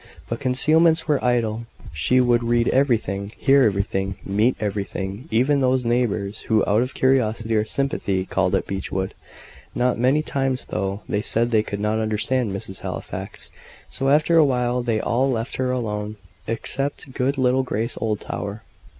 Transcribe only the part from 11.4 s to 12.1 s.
they could not